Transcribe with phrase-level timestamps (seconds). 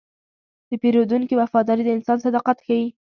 [0.69, 2.87] د پیرودونکي وفاداري د انسان صداقت ښيي.